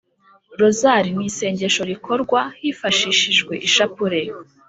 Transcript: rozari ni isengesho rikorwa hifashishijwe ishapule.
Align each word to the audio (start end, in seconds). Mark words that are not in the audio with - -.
rozari 0.59 1.09
ni 1.17 1.23
isengesho 1.29 1.81
rikorwa 1.91 2.39
hifashishijwe 2.59 3.53
ishapule. 3.67 4.19